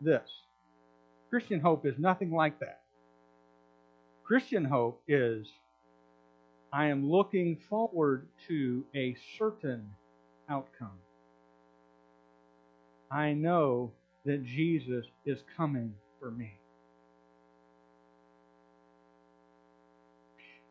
[0.00, 0.28] this.
[1.30, 2.80] Christian hope is nothing like that.
[4.24, 5.46] Christian hope is
[6.72, 9.90] I am looking forward to a certain
[10.48, 10.98] outcome.
[13.10, 13.92] I know
[14.24, 15.94] that Jesus is coming
[16.24, 16.54] for me.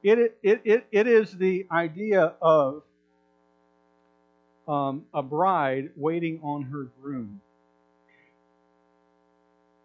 [0.02, 2.82] It, it, it, it is the idea of
[4.68, 7.40] um, a bride waiting on her groom.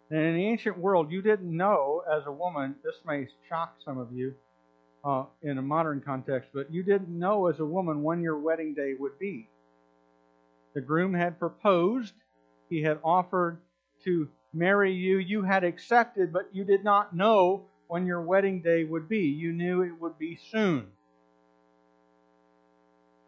[0.09, 3.99] And in the ancient world, you didn't know as a woman, this may shock some
[3.99, 4.33] of you
[5.05, 8.73] uh, in a modern context, but you didn't know as a woman when your wedding
[8.73, 9.47] day would be.
[10.73, 12.15] The groom had proposed,
[12.69, 13.59] he had offered
[14.05, 18.83] to marry you, you had accepted, but you did not know when your wedding day
[18.83, 19.19] would be.
[19.19, 20.87] You knew it would be soon.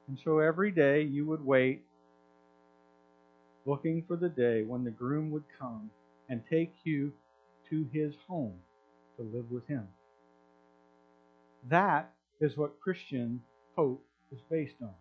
[0.07, 1.83] And so every day you would wait
[3.65, 5.89] looking for the day when the groom would come
[6.29, 7.13] and take you
[7.69, 8.55] to his home
[9.17, 9.87] to live with him.
[11.69, 13.41] That is what Christian
[13.75, 14.93] hope is based on.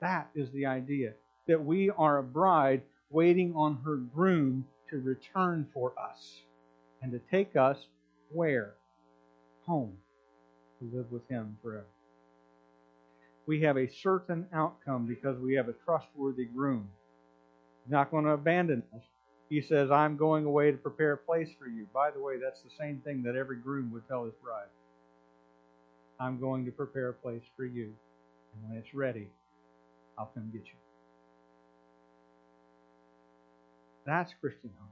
[0.00, 1.14] That is the idea
[1.46, 6.42] that we are a bride waiting on her groom to return for us
[7.02, 7.78] and to take us
[8.32, 8.74] where?
[9.66, 9.96] Home
[10.78, 11.86] to live with him forever.
[13.46, 16.88] We have a certain outcome because we have a trustworthy groom.
[17.84, 19.02] He's not going to abandon us.
[19.48, 21.86] He says, I'm going away to prepare a place for you.
[21.92, 24.68] By the way, that's the same thing that every groom would tell his bride.
[26.20, 27.92] I'm going to prepare a place for you.
[28.54, 29.28] And when it's ready,
[30.18, 30.89] I'll come get you.
[34.06, 34.90] That's Christian hope.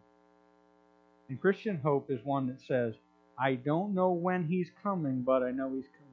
[1.28, 2.94] And Christian hope is one that says,
[3.38, 6.08] I don't know when he's coming, but I know he's coming.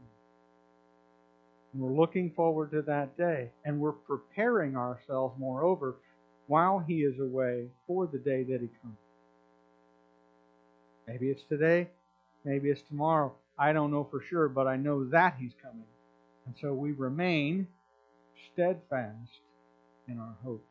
[1.73, 3.49] And we're looking forward to that day.
[3.63, 5.95] And we're preparing ourselves, moreover,
[6.47, 8.97] while he is away for the day that he comes.
[11.07, 11.89] Maybe it's today,
[12.43, 13.33] maybe it's tomorrow.
[13.57, 15.85] I don't know for sure, but I know that he's coming.
[16.45, 17.67] And so we remain
[18.53, 19.39] steadfast
[20.07, 20.65] in our hope.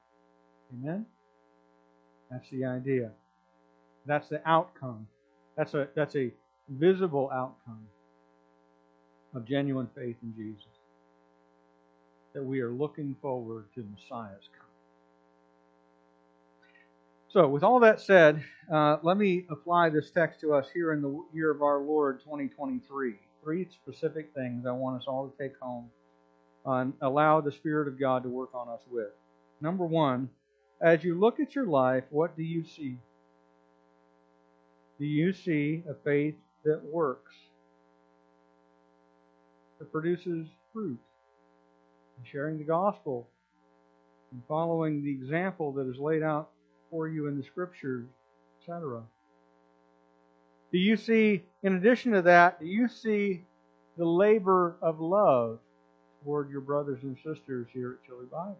[0.72, 1.06] Amen?
[2.34, 3.12] That's the idea.
[4.06, 5.06] That's the outcome.
[5.56, 6.32] That's a that's a
[6.68, 7.86] visible outcome
[9.36, 10.66] of genuine faith in Jesus.
[12.34, 14.64] That we are looking forward to Messiah's coming.
[17.28, 21.02] So, with all that said, uh, let me apply this text to us here in
[21.02, 23.14] the year of our Lord 2023.
[23.44, 25.88] Three specific things I want us all to take home
[26.66, 29.10] and allow the Spirit of God to work on us with.
[29.60, 30.28] Number one,
[30.84, 32.98] as you look at your life, what do you see?
[35.00, 37.32] Do you see a faith that works,
[39.78, 41.00] that produces fruit,
[42.18, 43.26] and sharing the gospel,
[44.30, 46.50] and following the example that is laid out
[46.90, 48.06] for you in the scriptures,
[48.60, 49.02] etc.?
[50.70, 53.46] Do you see, in addition to that, do you see
[53.96, 55.60] the labor of love
[56.22, 58.58] toward your brothers and sisters here at Chili Bible?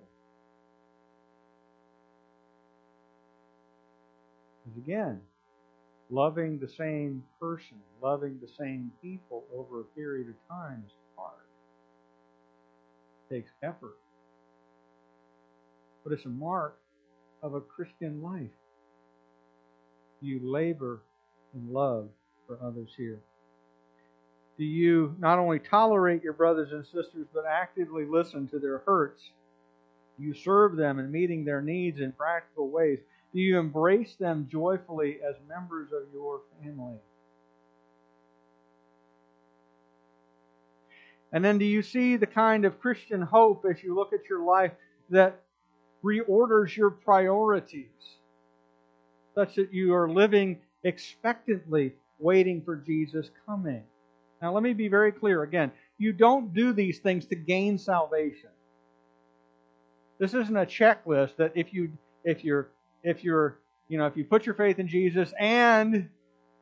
[4.77, 5.21] Again,
[6.11, 11.33] loving the same person, loving the same people over a period of time is hard.
[13.31, 13.97] It takes effort.
[16.03, 16.79] But it's a mark
[17.43, 18.51] of a Christian life.
[20.21, 21.03] You labor
[21.55, 22.09] in love
[22.47, 23.21] for others here.
[24.57, 29.23] Do you not only tolerate your brothers and sisters, but actively listen to their hurts?
[30.17, 33.01] You serve them in meeting their needs in practical ways.
[33.35, 37.01] Do you embrace them joyfully as members of your family?
[41.33, 44.45] And then do you see the kind of Christian hope as you look at your
[44.45, 44.71] life
[45.11, 45.41] that
[46.05, 47.89] reorders your priorities
[49.35, 53.83] such that you are living expectantly waiting for Jesus' coming?
[54.41, 55.73] Now, let me be very clear again.
[55.99, 58.51] You don't do these things to gain salvation.
[60.21, 61.91] This isn't a checklist that if you
[62.23, 62.69] if you're
[63.05, 66.09] if you're, you know, if you put your faith in Jesus and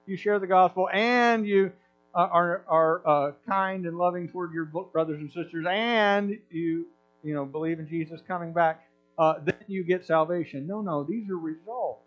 [0.06, 1.72] you share the gospel and you
[2.14, 6.86] uh, are are uh, kind and loving toward your brothers and sisters and you
[7.22, 8.86] you know believe in Jesus coming back,
[9.18, 10.66] uh, then you get salvation.
[10.66, 12.00] No, no, these are results.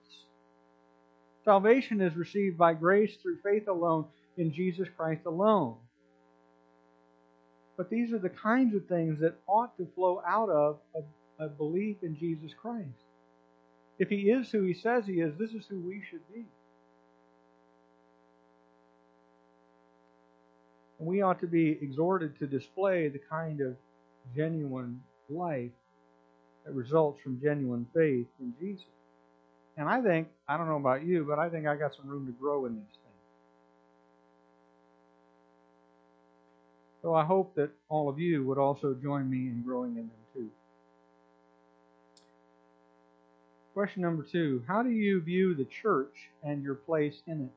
[1.44, 4.06] Salvation is received by grace through faith alone
[4.38, 5.76] in Jesus Christ alone.
[7.78, 11.50] But these are the kinds of things that ought to flow out of a, a
[11.50, 13.05] belief in Jesus Christ.
[13.98, 16.46] If he is who he says he is, this is who we should be.
[21.00, 23.76] And we ought to be exhorted to display the kind of
[24.36, 25.72] genuine life
[26.66, 28.86] that results from genuine faith in Jesus.
[29.78, 32.26] And I think, I don't know about you, but I think I got some room
[32.26, 33.02] to grow in these things.
[37.02, 40.12] So I hope that all of you would also join me in growing in them
[40.34, 40.50] too.
[43.76, 47.52] Question number two How do you view the church and your place in it?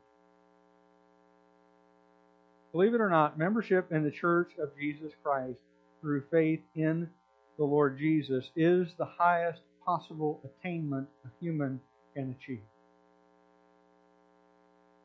[2.72, 5.60] Believe it or not, membership in the church of Jesus Christ
[6.00, 7.08] through faith in
[7.56, 11.80] the Lord Jesus is the highest possible attainment a human
[12.14, 12.66] can achieve.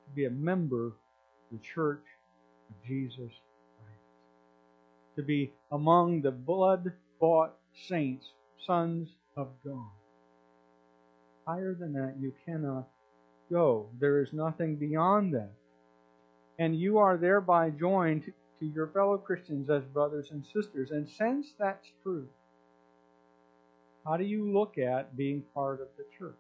[0.07, 0.93] To be a member of
[1.51, 2.05] the church
[2.71, 5.17] of Jesus Christ.
[5.17, 7.53] To be among the blood bought
[7.87, 8.25] saints,
[8.65, 10.02] sons of God.
[11.47, 12.87] Higher than that, you cannot
[13.51, 13.87] go.
[13.99, 15.51] There is nothing beyond that.
[16.59, 20.91] And you are thereby joined to your fellow Christians as brothers and sisters.
[20.91, 22.27] And since that's true,
[24.05, 26.35] How do you look at being part of the church?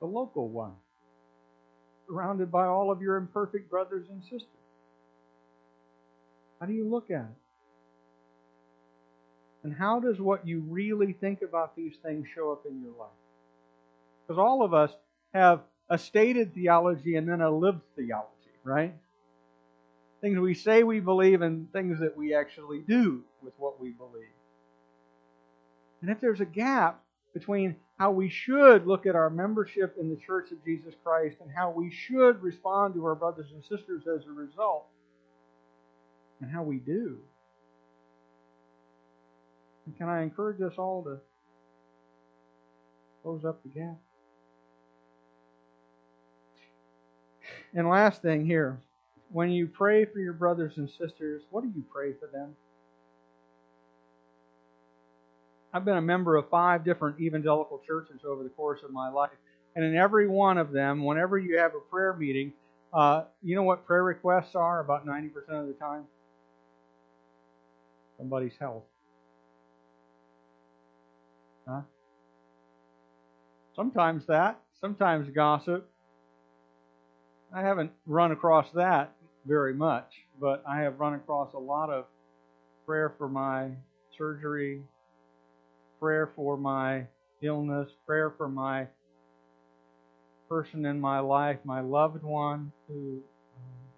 [0.00, 0.74] The local one,
[2.08, 4.48] surrounded by all of your imperfect brothers and sisters.
[6.60, 7.38] How do you look at it?
[9.64, 13.17] And how does what you really think about these things show up in your life?
[14.28, 14.92] Because all of us
[15.32, 18.28] have a stated theology and then a lived theology,
[18.62, 18.94] right?
[20.20, 24.28] Things we say we believe and things that we actually do with what we believe.
[26.02, 27.02] And if there's a gap
[27.32, 31.50] between how we should look at our membership in the Church of Jesus Christ and
[31.50, 34.86] how we should respond to our brothers and sisters as a result,
[36.40, 37.18] and how we do,
[39.86, 41.18] and can I encourage us all to
[43.22, 43.96] close up the gap?
[47.74, 48.78] And last thing here,
[49.30, 52.54] when you pray for your brothers and sisters, what do you pray for them?
[55.72, 59.30] I've been a member of five different evangelical churches over the course of my life.
[59.76, 62.52] And in every one of them, whenever you have a prayer meeting,
[62.92, 66.04] uh, you know what prayer requests are about 90% of the time?
[68.16, 68.84] Somebody's health.
[71.68, 71.82] Huh?
[73.76, 75.88] Sometimes that, sometimes gossip,
[77.52, 79.12] I haven't run across that
[79.46, 82.04] very much, but I have run across a lot of
[82.84, 83.70] prayer for my
[84.16, 84.82] surgery,
[85.98, 87.06] prayer for my
[87.40, 88.86] illness, prayer for my
[90.48, 93.22] person in my life, my loved one who
[93.56, 93.88] um,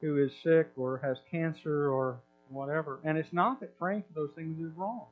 [0.00, 3.00] who is sick or has cancer or whatever.
[3.04, 5.06] And it's not that praying for those things is wrong.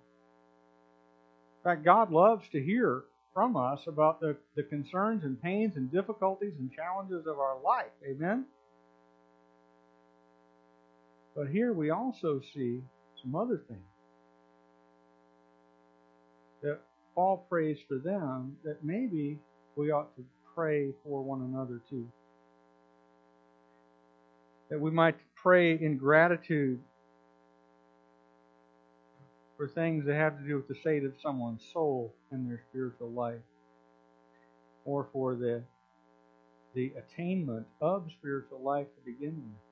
[1.65, 3.03] In fact, God loves to hear
[3.37, 7.93] from us about the, the concerns and pains and difficulties and challenges of our life.
[8.03, 8.47] Amen?
[11.37, 12.81] But here we also see
[13.23, 13.81] some other things.
[16.63, 16.79] That
[17.15, 19.39] Paul prays for them that maybe
[19.77, 20.25] we ought to
[20.55, 22.09] pray for one another too.
[24.71, 26.81] That we might pray in gratitude
[29.57, 33.11] for things that have to do with the state of someone's soul and their spiritual
[33.11, 33.41] life,
[34.85, 35.63] or for the
[36.75, 39.63] the attainment of spiritual life to begin with.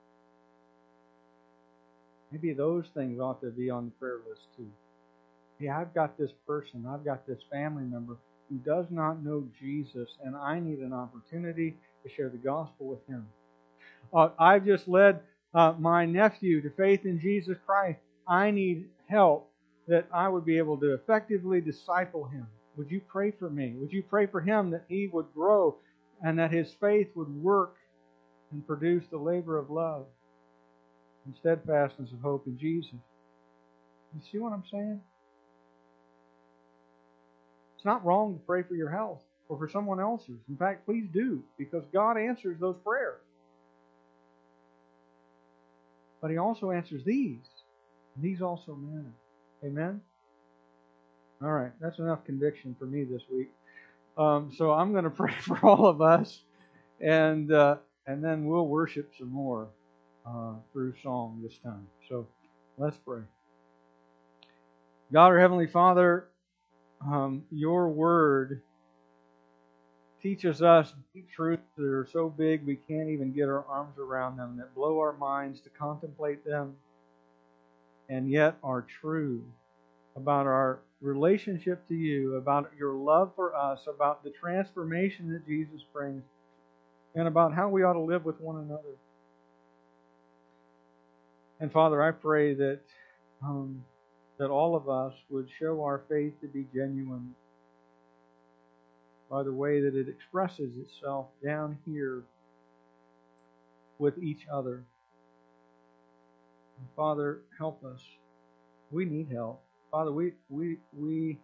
[2.31, 4.67] Maybe those things ought to be on the prayer list too.
[5.59, 8.17] Hey, I've got this person, I've got this family member
[8.49, 13.07] who does not know Jesus, and I need an opportunity to share the gospel with
[13.07, 13.27] him.
[14.13, 15.19] Uh, I've just led
[15.53, 17.99] uh, my nephew to faith in Jesus Christ.
[18.27, 19.51] I need help
[19.87, 22.47] that I would be able to effectively disciple him.
[22.77, 23.75] Would you pray for me?
[23.77, 25.75] Would you pray for him that he would grow
[26.23, 27.75] and that his faith would work
[28.51, 30.05] and produce the labor of love
[31.25, 32.93] and steadfastness of hope in Jesus?
[34.15, 35.01] You see what I'm saying?
[37.75, 40.39] It's not wrong to pray for your health or for someone else's.
[40.49, 43.21] In fact, please do, because God answers those prayers.
[46.21, 47.45] But He also answers these,
[48.15, 49.13] and these also matter.
[49.65, 50.01] Amen?
[51.41, 53.51] All right, that's enough conviction for me this week.
[54.17, 56.41] Um, so I'm going to pray for all of us,
[57.01, 59.67] and uh, and then we'll worship some more
[60.25, 61.87] uh, through song this time.
[62.09, 62.27] So
[62.77, 63.21] let's pray.
[65.11, 66.27] God, our heavenly Father,
[67.05, 68.61] um, Your Word
[70.21, 70.93] teaches us
[71.35, 74.99] truths that are so big we can't even get our arms around them, that blow
[74.99, 76.75] our minds to contemplate them
[78.09, 79.43] and yet are true
[80.15, 85.81] about our relationship to you, about your love for us, about the transformation that Jesus
[85.93, 86.23] brings,
[87.15, 88.95] and about how we ought to live with one another.
[91.59, 92.79] And Father, I pray that
[93.43, 93.83] um,
[94.37, 97.33] that all of us would show our faith to be genuine
[99.29, 102.23] by the way that it expresses itself down here
[103.97, 104.83] with each other.
[106.95, 108.01] Father, help us.
[108.91, 109.63] We need help.
[109.91, 111.39] Father, we, we, we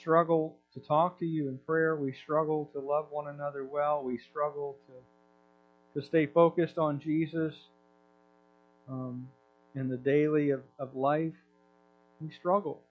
[0.00, 1.96] struggle to talk to you in prayer.
[1.96, 4.02] We struggle to love one another well.
[4.02, 7.54] We struggle to, to stay focused on Jesus
[8.88, 9.28] um,
[9.74, 11.32] in the daily of, of life.
[12.20, 12.82] We struggle.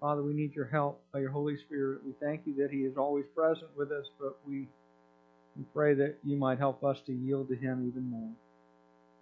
[0.00, 2.00] Father, we need your help by your Holy Spirit.
[2.04, 4.68] We thank you that He is always present with us, but we,
[5.56, 8.30] we pray that you might help us to yield to Him even more.